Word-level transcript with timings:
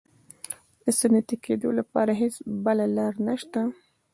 د 0.83 0.85
صنعتي 0.99 1.35
کېدو 1.45 1.69
لپاره 1.79 2.11
هېڅ 2.21 2.35
بله 2.65 2.85
لار 2.95 3.13
نشته. 3.27 3.59